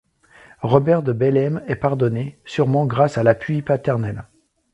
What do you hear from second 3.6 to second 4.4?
paternel.